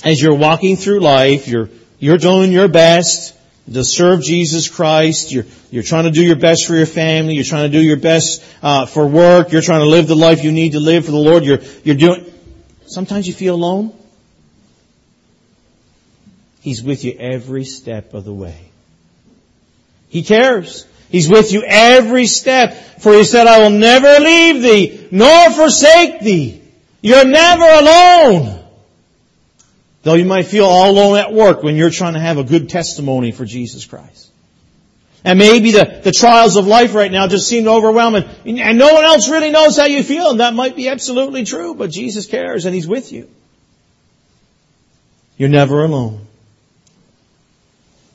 [0.05, 3.35] as you're walking through life, you're, you're doing your best,
[3.73, 5.31] to serve Jesus Christ.
[5.31, 7.33] You're, you're trying to do your best for your family.
[7.33, 9.51] You're trying to do your best uh, for work.
[9.51, 11.43] You're trying to live the life you need to live for the Lord.
[11.43, 12.31] You're, you're doing.
[12.85, 13.91] Sometimes you feel alone.
[16.61, 18.69] He's with you every step of the way.
[20.09, 20.85] He cares.
[21.09, 22.75] He's with you every step.
[23.01, 26.61] For he said, I will never leave thee, nor forsake thee.
[27.01, 28.64] You're never alone.
[30.05, 32.69] Though you might feel all alone at work when you're trying to have a good
[32.69, 34.29] testimony for Jesus Christ.
[35.23, 38.23] And maybe the, the trials of life right now just seem overwhelming.
[38.45, 40.29] And no one else really knows how you feel.
[40.29, 43.27] And that might be absolutely true, but Jesus cares and He's with you.
[45.37, 46.27] You're never alone.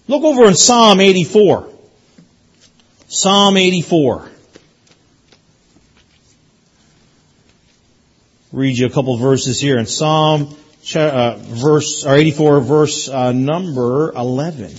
[0.07, 1.69] Look over in Psalm 84.
[3.09, 4.31] Psalm 84.
[8.53, 10.57] Read you a couple verses here in Psalm
[10.95, 14.73] uh, verse, or 84 verse uh, number 11.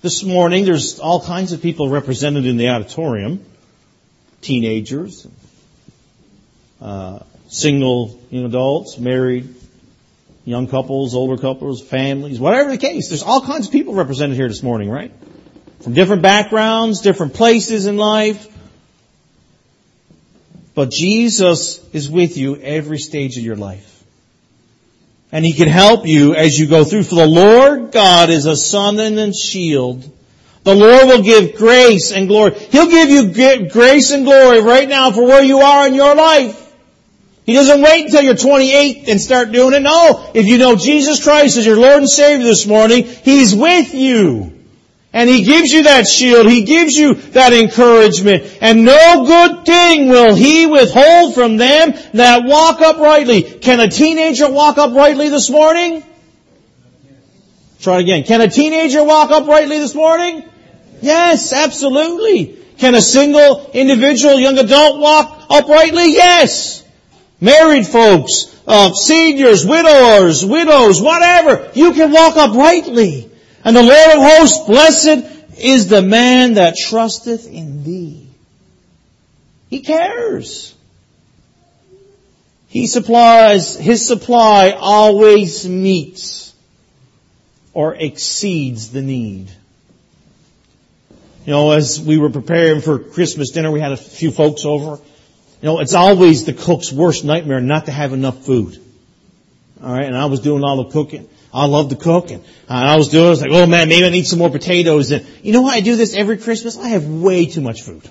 [0.00, 3.44] This morning, there's all kinds of people represented in the auditorium.
[4.40, 5.26] Teenagers,
[6.80, 9.54] uh, single adults, married,
[10.44, 13.08] young couples, older couples, families, whatever the case.
[13.08, 15.12] There's all kinds of people represented here this morning, right?
[15.80, 18.46] From different backgrounds, different places in life.
[20.74, 24.04] But Jesus is with you every stage of your life.
[25.32, 27.02] And He can help you as you go through.
[27.02, 30.08] For the Lord God is a sun and a shield.
[30.64, 32.52] The Lord will give grace and glory.
[32.52, 36.64] He'll give you grace and glory right now for where you are in your life.
[37.44, 39.80] He doesn't wait until you're 28 and start doing it.
[39.80, 43.94] No, if you know Jesus Christ as your Lord and Savior this morning, He's with
[43.94, 44.57] you.
[45.12, 46.46] And He gives you that shield.
[46.46, 48.58] He gives you that encouragement.
[48.60, 53.42] And no good thing will He withhold from them that walk uprightly.
[53.42, 56.04] Can a teenager walk uprightly this morning?
[57.80, 58.24] Try again.
[58.24, 60.44] Can a teenager walk uprightly this morning?
[61.00, 62.56] Yes, absolutely.
[62.78, 66.12] Can a single individual, young adult walk uprightly?
[66.12, 66.84] Yes.
[67.40, 71.70] Married folks, uh, seniors, widowers, widows, whatever.
[71.74, 73.27] You can walk uprightly.
[73.64, 78.28] And the Lord of hosts, blessed is the man that trusteth in thee.
[79.68, 80.74] He cares.
[82.68, 86.52] He supplies, his supply always meets
[87.72, 89.50] or exceeds the need.
[91.46, 95.02] You know, as we were preparing for Christmas dinner, we had a few folks over.
[95.62, 98.78] You know, it's always the cook's worst nightmare not to have enough food.
[99.82, 101.28] Alright, and I was doing all the cooking.
[101.52, 104.10] I love to cook and I was doing, I was like, oh man, maybe I
[104.10, 105.10] need some more potatoes.
[105.10, 106.76] And you know why I do this every Christmas?
[106.76, 108.08] I have way too much food.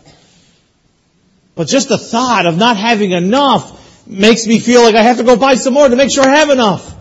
[1.56, 5.24] But just the thought of not having enough makes me feel like I have to
[5.24, 6.94] go buy some more to make sure I have enough.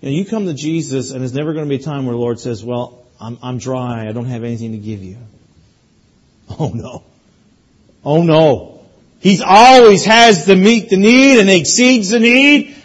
[0.00, 2.14] You know, you come to Jesus and there's never going to be a time where
[2.14, 4.08] the Lord says, well, I'm, I'm dry.
[4.08, 5.18] I don't have anything to give you.
[6.58, 7.02] Oh no.
[8.04, 8.86] Oh no.
[9.20, 12.76] He always has to meet the need and exceeds the need.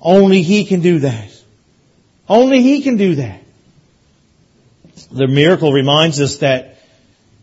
[0.00, 1.27] Only He can do that.
[2.28, 3.42] Only He can do that.
[5.10, 6.78] The miracle reminds us that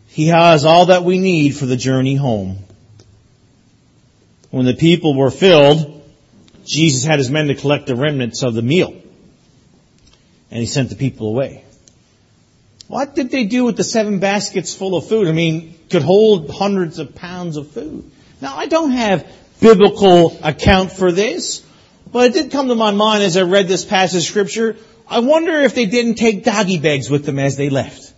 [0.08, 2.58] He has all that we need for the journey home.
[4.50, 6.04] When the people were filled,
[6.64, 8.94] Jesus had His men to collect the remnants of the meal.
[10.50, 11.64] And He sent the people away.
[12.88, 15.26] What did they do with the seven baskets full of food?
[15.26, 18.08] I mean, could hold hundreds of pounds of food.
[18.40, 19.26] Now, I don't have
[19.60, 21.65] biblical account for this,
[22.12, 24.76] but it did come to my mind as I read this passage of scripture.
[25.08, 28.12] I wonder if they didn't take doggy bags with them as they left.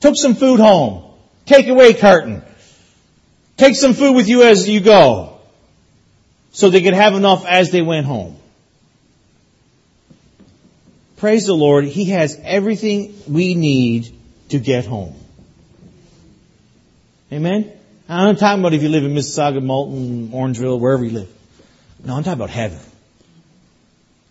[0.00, 1.04] Took some food home.
[1.46, 2.42] Take away carton.
[3.56, 5.38] Take some food with you as you go.
[6.52, 8.36] So they could have enough as they went home.
[11.18, 11.84] Praise the Lord.
[11.84, 14.14] He has everything we need
[14.48, 15.14] to get home.
[17.32, 17.70] Amen?
[18.08, 21.39] I'm not talking about if you live in Mississauga, Malton, Orangeville, wherever you live.
[22.04, 22.78] No, I'm talking about heaven.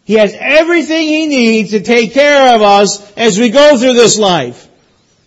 [0.06, 4.18] He has everything He needs to take care of us as we go through this
[4.18, 4.68] life.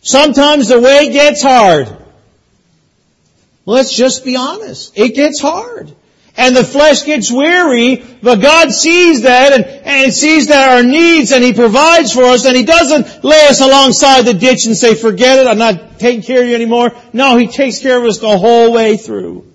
[0.02, 1.88] Sometimes the way gets hard.
[3.64, 4.98] Let's just be honest.
[4.98, 5.94] It gets hard
[6.36, 11.30] and the flesh gets weary, but God sees that and, and sees that our needs
[11.32, 14.94] and He provides for us and He doesn't lay us alongside the ditch and say,
[14.94, 16.92] forget it, I'm not taking care of you anymore.
[17.12, 19.46] No, He takes care of us the whole way through.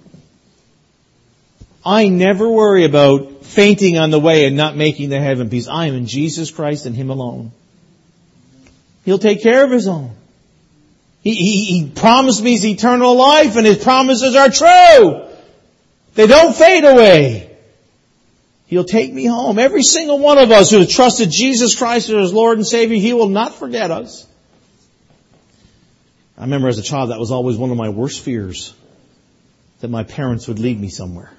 [1.88, 5.70] I never worry about fainting on the way and not making the heaven peace.
[5.70, 7.54] I am in Jesus Christ and Him alone.
[9.06, 10.14] He'll take care of His own.
[11.22, 15.28] He, he, he promised me His eternal life and His promises are true.
[16.16, 17.56] They don't fade away.
[18.66, 19.58] He'll take me home.
[19.58, 23.14] Every single one of us who has trusted Jesus Christ as Lord and Savior, He
[23.14, 24.28] will not forget us.
[26.38, 28.74] I remember as a child that was always one of my worst fears.
[29.80, 31.32] That my parents would leave me somewhere.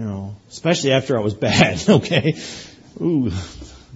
[0.00, 2.34] You know, especially after I was bad, okay?
[3.02, 3.30] Ooh.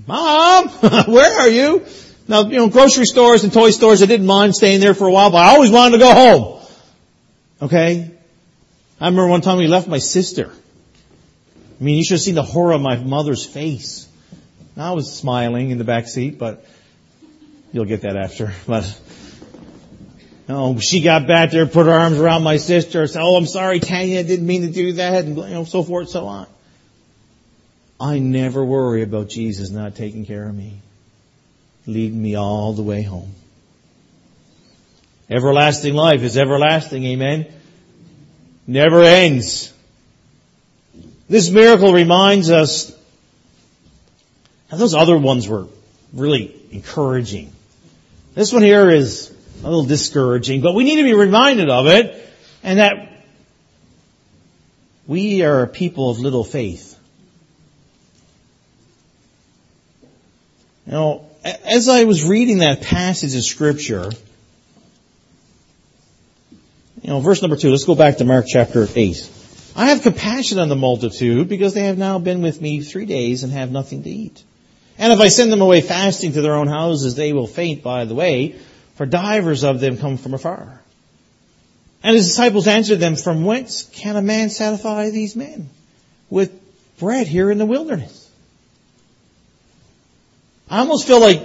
[0.07, 0.69] Mom!
[1.07, 1.87] Where are you?
[2.29, 5.11] Now, you know, grocery stores and toy stores, I didn't mind staying there for a
[5.11, 6.67] while, but I always wanted to go home.
[7.63, 8.11] Okay?
[9.01, 10.53] I remember one time we left my sister.
[11.81, 14.07] I mean, you should have seen the horror of my mother's face.
[14.77, 16.67] I was smiling in the back seat, but
[17.73, 18.53] you'll get that after.
[18.67, 19.01] But
[20.49, 23.81] no, she got back there, put her arms around my sister, said, "Oh, I'm sorry,
[23.81, 26.47] Tanya, I didn't mean to do that," and you know, so forth, so on.
[27.99, 30.75] I never worry about Jesus not taking care of me,
[31.87, 33.35] leading me all the way home.
[35.31, 37.47] Everlasting life is everlasting, amen.
[38.67, 39.73] Never ends.
[41.29, 42.93] This miracle reminds us,
[44.71, 45.67] and those other ones were
[46.13, 47.51] really encouraging.
[48.35, 52.21] This one here is a little discouraging, but we need to be reminded of it,
[52.63, 53.11] and that
[55.07, 56.99] we are a people of little faith.
[60.87, 64.11] Know, as I was reading that passage of scripture,
[67.03, 69.31] you know, verse number two, let's go back to Mark chapter 8.
[69.77, 73.43] I have compassion on the multitude because they have now been with me three days
[73.43, 74.43] and have nothing to eat.
[74.99, 78.05] And if I send them away fasting to their own houses, they will faint by
[78.05, 78.55] the way,
[78.95, 80.81] for divers of them come from afar.
[82.03, 85.71] And his disciples answered them, From whence can a man satisfy these men
[86.31, 86.53] with
[86.99, 88.31] bread here in the wilderness?
[90.69, 91.43] I almost feel like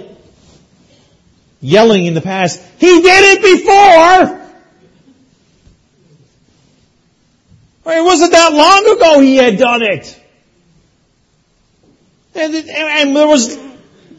[1.60, 4.40] yelling in the past, He did it before!
[7.86, 10.20] It wasn't that long ago he had done it.
[12.34, 13.58] And, and there was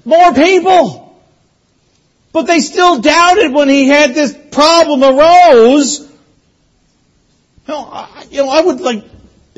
[0.03, 1.00] more people.
[2.33, 5.99] But they still doubted when he had this problem arose.
[5.99, 6.07] You
[7.67, 9.03] know, I, you know, I would like,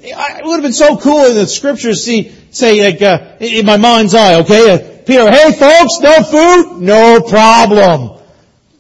[0.04, 3.66] I, it would have been so cool in the scriptures see, say like, uh, in
[3.66, 6.82] my mind's eye, okay, uh, Peter, hey folks, no food?
[6.82, 8.20] No problem.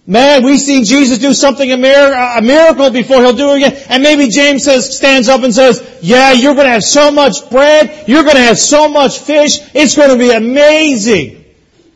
[0.05, 3.85] Man, we've seen Jesus do something, a, miracle before he'll do it again.
[3.87, 8.03] And maybe James says, stands up and says, yeah, you're to have so much bread.
[8.05, 9.59] You're to have so much fish.
[9.73, 11.42] It's to be amazing.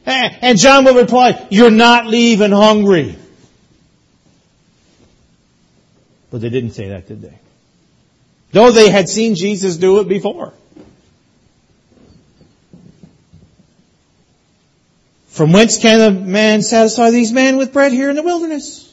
[0.08, 3.18] And John will reply, you're not leaving hungry.
[6.32, 7.38] But they didn't say that, did they?
[8.52, 10.54] Though they had seen Jesus do it before.
[15.28, 18.86] From whence can a man satisfy these men with bread here in the wilderness?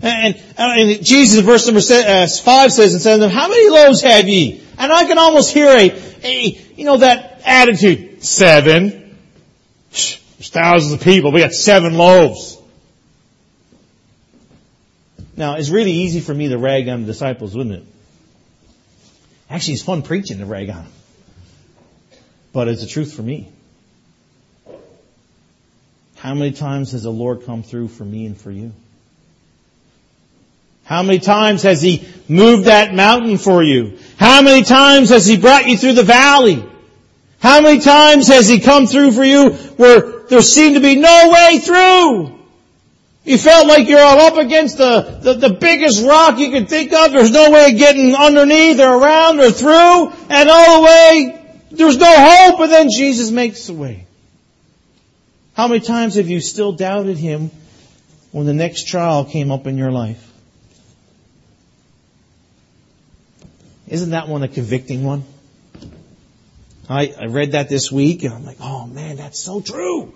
[0.00, 4.28] And, and Jesus, verse number uh, five says, and says, them, how many loaves have
[4.28, 4.62] ye?
[4.78, 5.90] And I can almost hear a,
[6.22, 8.22] a, you know, that attitude.
[8.24, 9.07] Seven.
[9.90, 11.32] There's thousands of people.
[11.32, 12.58] We got seven loaves.
[15.36, 17.84] Now, it's really easy for me to rag on the disciples, wouldn't it?
[19.48, 20.92] Actually, it's fun preaching to rag on them.
[22.52, 23.48] But it's the truth for me.
[26.16, 28.72] How many times has the Lord come through for me and for you?
[30.84, 33.98] How many times has He moved that mountain for you?
[34.16, 36.64] How many times has He brought you through the valley?
[37.40, 41.30] How many times has He come through for you where there seemed to be no
[41.32, 42.38] way through?
[43.24, 46.94] You felt like you're all up against the, the, the, biggest rock you could think
[46.94, 47.12] of.
[47.12, 50.12] There's no way of getting underneath or around or through.
[50.30, 52.60] And all the way, there's no hope.
[52.60, 54.06] And then Jesus makes a way.
[55.52, 57.50] How many times have you still doubted Him
[58.32, 60.24] when the next trial came up in your life?
[63.88, 65.24] Isn't that one a convicting one?
[66.88, 70.14] I, I read that this week and I'm like, oh man, that's so true.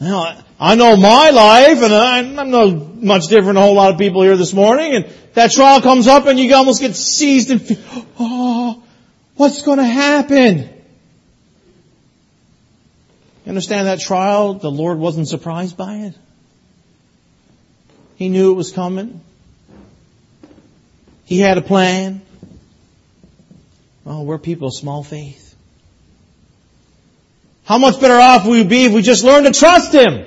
[0.00, 3.98] Now, I know my life and I'm no much different than a whole lot of
[3.98, 7.60] people here this morning and that trial comes up and you almost get seized and
[7.60, 7.78] feel,
[8.18, 8.82] oh,
[9.34, 10.58] what's going to happen?
[13.44, 14.54] You understand that trial?
[14.54, 16.14] The Lord wasn't surprised by it.
[18.16, 19.20] He knew it was coming.
[21.24, 22.22] He had a plan.
[24.10, 25.54] Oh, we're people of small faith.
[27.66, 30.26] How much better off we would be if we just learned to trust Him?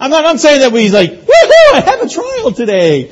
[0.00, 3.10] I'm not, I'm saying that we like, woohoo, I have a trial today.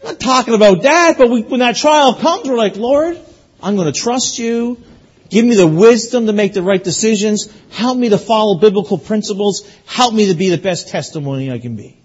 [0.00, 3.16] I'm not talking about that, but we, when that trial comes, we're like, Lord,
[3.62, 4.82] I'm going to trust you.
[5.30, 7.48] Give me the wisdom to make the right decisions.
[7.70, 9.70] Help me to follow biblical principles.
[9.86, 11.96] Help me to be the best testimony I can be.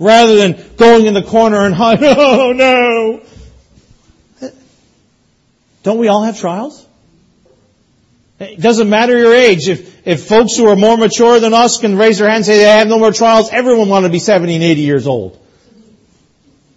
[0.00, 3.27] Rather than going in the corner and oh no.
[5.82, 6.84] Don't we all have trials?
[8.40, 9.68] It doesn't matter your age.
[9.68, 12.58] If, if folks who are more mature than us can raise their hand and say
[12.58, 15.38] they have no more trials, everyone want to be 70 and 80 years old.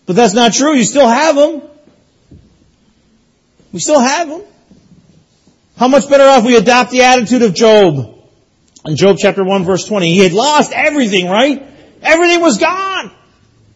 [0.07, 0.73] But that's not true.
[0.73, 1.61] You still have them.
[3.71, 4.41] We still have them.
[5.77, 8.17] How much better off we adopt the attitude of Job?
[8.85, 11.63] In Job chapter 1 verse 20, he had lost everything, right?
[12.01, 13.11] Everything was gone.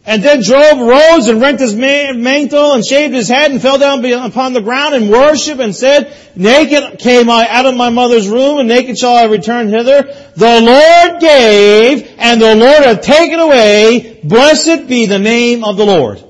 [0.08, 4.04] And then Job rose and rent his mantle and shaved his head and fell down
[4.04, 8.60] upon the ground and worshiped and said, Naked came I out of my mother's womb
[8.60, 10.02] and naked shall I return hither.
[10.36, 14.20] The Lord gave and the Lord hath taken away.
[14.22, 16.22] Blessed be the name of the Lord.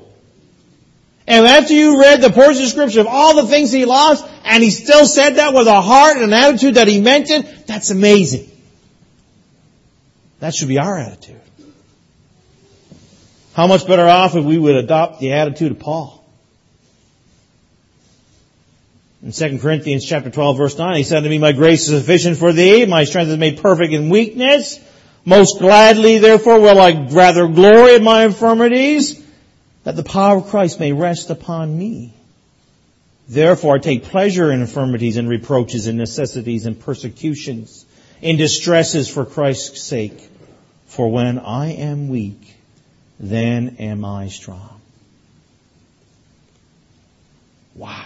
[1.27, 4.63] And after you read the portion of scripture of all the things he lost, and
[4.63, 7.91] he still said that with a heart and an attitude that he meant it, that's
[7.91, 8.49] amazing.
[10.39, 11.41] That should be our attitude.
[13.57, 16.23] How much better off if we would adopt the attitude of Paul?
[19.23, 22.37] In 2 Corinthians chapter 12 verse 9, he said to me, My grace is sufficient
[22.37, 24.79] for thee, my strength is made perfect in weakness.
[25.25, 29.25] Most gladly therefore will I rather glory in my infirmities,
[29.85, 32.13] that the power of Christ may rest upon me.
[33.27, 37.87] Therefore I take pleasure in infirmities and reproaches and necessities and persecutions,
[38.21, 40.29] in distresses for Christ's sake.
[40.89, 42.46] For when I am weak,
[43.19, 44.81] then am I strong.
[47.75, 48.05] Wow.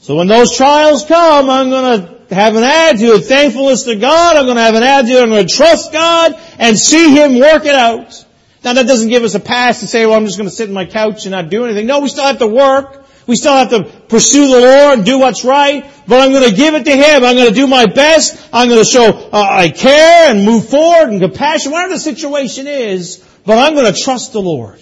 [0.00, 4.36] So when those trials come, I'm gonna have an attitude of thankfulness to God.
[4.36, 5.16] I'm to have an attitude.
[5.18, 8.24] I'm to trust God and see Him work it out.
[8.64, 10.74] Now that doesn't give us a pass to say, well, I'm just to sit in
[10.74, 11.86] my couch and not do anything.
[11.86, 13.05] No, we still have to work.
[13.26, 16.54] We still have to pursue the Lord and do what's right, but I'm going to
[16.54, 17.24] give it to Him.
[17.24, 18.48] I'm going to do my best.
[18.52, 22.68] I'm going to show uh, I care and move forward and compassion, whatever the situation
[22.68, 24.80] is, but I'm going to trust the Lord.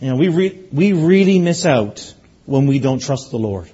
[0.00, 3.68] You know, we, re- we really miss out when we don't trust the Lord.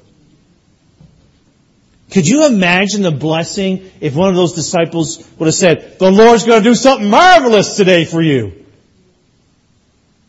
[2.10, 6.44] Could you imagine the blessing if one of those disciples would have said, the Lord's
[6.44, 8.61] going to do something marvelous today for you?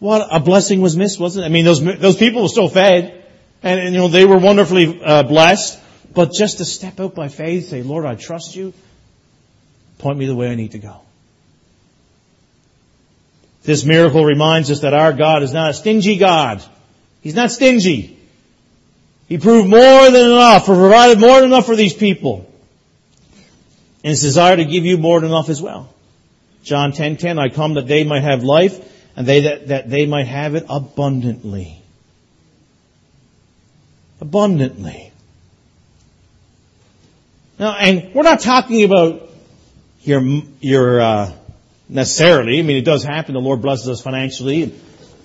[0.04, 1.46] What a blessing was missed, wasn't it?
[1.46, 3.24] I mean, those, those people were still fed
[3.64, 5.80] and, and you know, they were wonderfully uh, blessed,
[6.14, 8.74] but just to step out by faith, say, Lord, I trust you,
[10.00, 11.00] point me the way I need to go.
[13.64, 16.62] This miracle reminds us that our God is not a stingy God.
[17.22, 18.20] He's not stingy.
[19.30, 22.52] He proved more than enough, or provided more than enough for these people.
[24.04, 25.88] And his desire to give you more than enough as well.
[26.62, 29.90] John 10:10, 10, 10, I come that they might have life, and they that, that
[29.90, 31.82] they might have it abundantly.
[34.20, 35.12] Abundantly.
[37.60, 39.30] Now, and we're not talking about
[40.02, 40.22] your,
[40.60, 41.32] your, uh,
[41.88, 42.60] necessarily.
[42.60, 43.34] I mean, it does happen.
[43.34, 44.74] The Lord blesses us financially.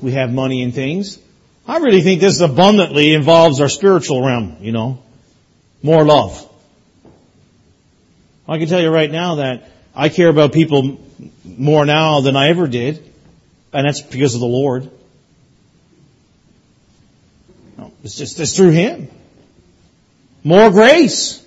[0.01, 1.19] We have money and things.
[1.67, 5.03] I really think this abundantly involves our spiritual realm, you know.
[5.83, 6.45] More love.
[8.47, 10.99] I can tell you right now that I care about people
[11.45, 13.08] more now than I ever did.
[13.73, 14.91] And that's because of the Lord.
[17.77, 19.09] No, it's just, it's through Him.
[20.43, 21.45] More grace.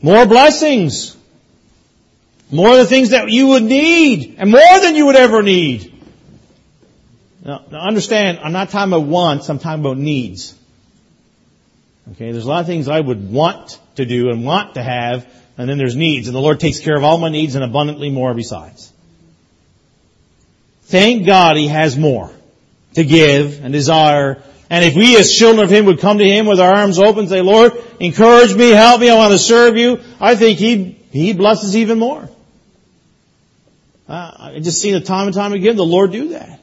[0.00, 1.16] More blessings.
[2.50, 5.94] More of the things that you would need, and more than you would ever need.
[7.44, 10.54] Now, now understand, I'm not talking about wants, I'm talking about needs.
[12.12, 15.26] Okay, there's a lot of things I would want to do and want to have,
[15.58, 18.10] and then there's needs, and the Lord takes care of all my needs and abundantly
[18.10, 18.92] more besides.
[20.88, 22.30] Thank God He has more
[22.94, 24.42] to give and desire.
[24.70, 27.20] And if we as children of Him would come to Him with our arms open
[27.20, 30.92] and say, Lord, encourage me, help me, I want to serve you, I think He,
[31.10, 32.28] He blesses even more.
[34.08, 36.58] Uh, I just seen it time and time again, the Lord do that.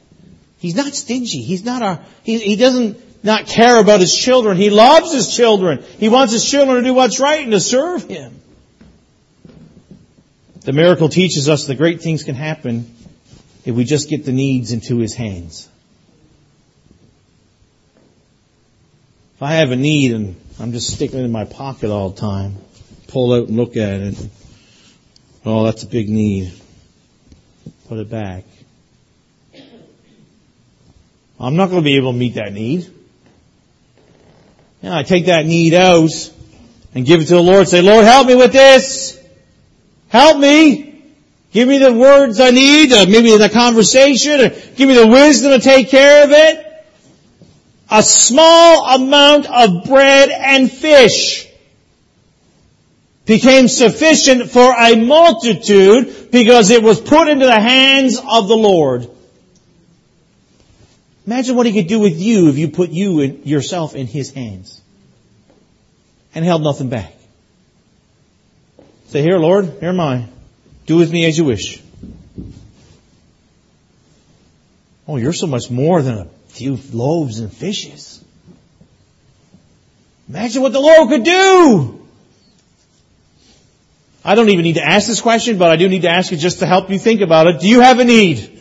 [0.58, 1.42] He's not stingy.
[1.42, 4.56] He's not our, he, he doesn't not care about his children.
[4.56, 5.84] He loves his children.
[5.98, 8.40] He wants his children to do what's right and to serve him.
[10.62, 12.95] The miracle teaches us that great things can happen
[13.66, 15.68] if we just get the needs into his hands.
[19.34, 22.20] If I have a need and I'm just sticking it in my pocket all the
[22.20, 22.56] time,
[23.08, 24.28] pull out and look at it.
[25.44, 26.54] Oh, that's a big need
[27.88, 28.44] put it back.
[31.38, 32.90] I'm not going to be able to meet that need.
[34.82, 36.10] And I take that need out
[36.94, 37.68] and give it to the Lord.
[37.68, 39.22] Say, Lord, help me with this.
[40.08, 40.85] Help me.
[41.56, 45.52] Give me the words I need, uh, maybe the conversation, or give me the wisdom
[45.52, 46.84] to take care of it.
[47.90, 51.48] A small amount of bread and fish
[53.24, 59.08] became sufficient for a multitude because it was put into the hands of the Lord.
[61.26, 64.78] Imagine what he could do with you if you put you yourself in his hands
[66.34, 67.14] and held nothing back.
[69.06, 70.26] Say, here, Lord, here am I.
[70.86, 71.82] Do with me as you wish.
[75.08, 78.24] Oh, you're so much more than a few loaves and fishes.
[80.28, 82.06] Imagine what the Lord could do.
[84.24, 86.38] I don't even need to ask this question, but I do need to ask it
[86.38, 87.60] just to help you think about it.
[87.60, 88.60] Do you have a need?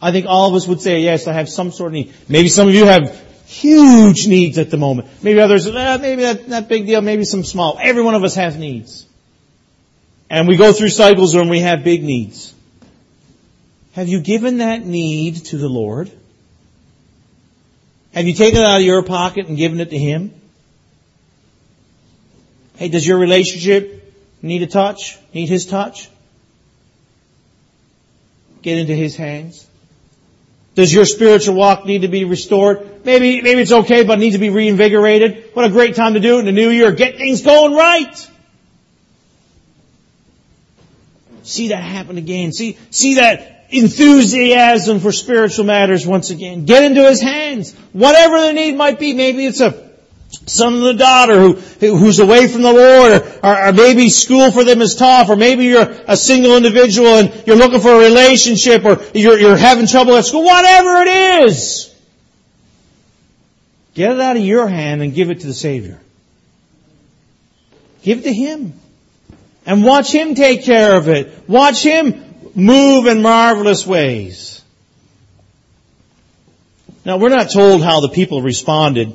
[0.00, 2.14] I think all of us would say, yes, I have some sort of need.
[2.26, 5.08] Maybe some of you have huge needs at the moment.
[5.22, 7.78] Maybe others, eh, maybe that, not big deal, maybe some small.
[7.82, 9.06] Every one of us has needs.
[10.30, 12.54] And we go through cycles when we have big needs.
[13.92, 16.10] Have you given that need to the Lord?
[18.14, 20.32] Have you taken it out of your pocket and given it to Him?
[22.76, 24.00] Hey, does your relationship
[24.42, 25.18] Need a touch?
[25.34, 26.08] Need His touch?
[28.62, 29.66] Get into His hands.
[30.74, 33.04] Does your spiritual walk need to be restored?
[33.04, 35.50] Maybe, maybe it's okay, but it needs to be reinvigorated.
[35.52, 36.92] What a great time to do it in the new year.
[36.92, 38.29] Get things going right.
[41.42, 42.52] See that happen again.
[42.52, 46.64] See, see that enthusiasm for spiritual matters once again.
[46.64, 47.74] Get into His hands.
[47.92, 49.14] Whatever the need might be.
[49.14, 49.90] Maybe it's a
[50.46, 54.64] son and a daughter who, who's away from the Lord, or, or, maybe school for
[54.64, 58.84] them is tough, or maybe you're a single individual and you're looking for a relationship,
[58.84, 61.08] or you're, you're having trouble at school, whatever it
[61.44, 61.94] is.
[63.94, 66.00] Get it out of your hand and give it to the Savior.
[68.02, 68.74] Give it to Him.
[69.66, 71.48] And watch Him take care of it.
[71.48, 74.62] Watch Him move in marvelous ways.
[77.04, 79.14] Now we're not told how the people responded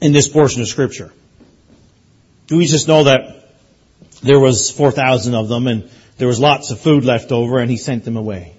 [0.00, 1.12] in this portion of scripture.
[2.46, 3.40] Do we just know that
[4.22, 7.76] there was 4,000 of them and there was lots of food left over and he
[7.76, 8.54] sent them away.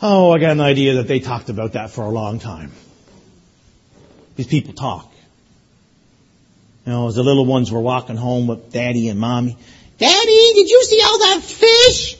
[0.00, 2.70] Oh, I got an idea that they talked about that for a long time.
[4.36, 5.12] These people talk.
[6.88, 9.58] You know, as the little ones were walking home with daddy and mommy,
[9.98, 12.16] Daddy, did you see all that fish?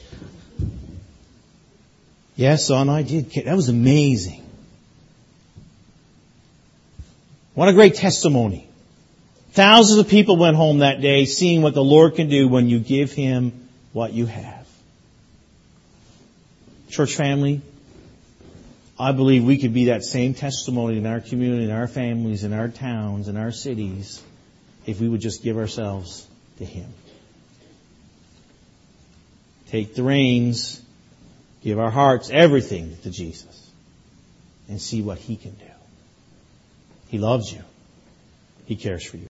[2.35, 3.31] Yes, son, I did.
[3.31, 4.47] That was amazing.
[7.55, 8.69] What a great testimony.
[9.53, 12.77] Thousands of people went home that day seeing what the Lord can do when you
[12.77, 14.67] give Him what you have.
[16.89, 17.63] Church family,
[18.99, 22.53] I believe we could be that same testimony in our community, in our families, in
[22.53, 24.21] our towns, in our cities,
[24.85, 26.25] if we would just give ourselves
[26.57, 26.91] to Him.
[29.67, 30.81] Take the reins,
[31.61, 33.69] give our hearts, everything to Jesus,
[34.67, 35.65] and see what He can do.
[37.09, 37.63] He loves you.
[38.65, 39.27] He cares for you.